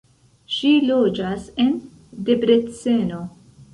[0.53, 1.71] Ŝi loĝas en
[2.31, 3.21] Debreceno.